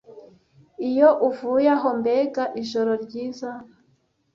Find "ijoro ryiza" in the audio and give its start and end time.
2.61-3.49